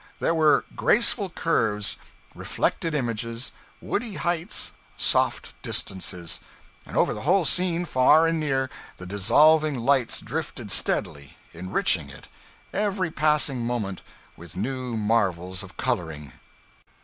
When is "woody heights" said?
3.79-4.71